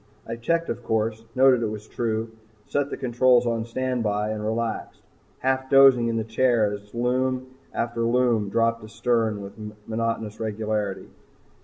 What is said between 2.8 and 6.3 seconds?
the controls on standby and relaxed, half dozing in the